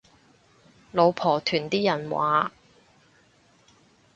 [0.93, 2.51] 老婆團啲人話